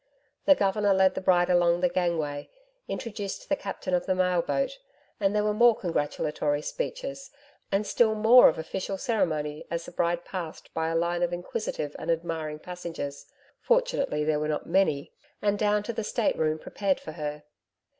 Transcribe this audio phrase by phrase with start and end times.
[0.45, 2.49] The Governor led the bride along the gangway,
[2.87, 4.79] introduced the captain of the mail boat,
[5.19, 7.29] and there were more congratulatory speeches,
[7.71, 11.95] and still more of official ceremony as the bride passed by a line of inquisitive
[11.99, 13.27] and admiring passengers
[13.59, 17.43] fortunately there were not many and down to the state room prepared for her.